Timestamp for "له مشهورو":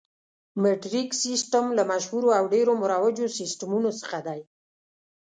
1.77-2.29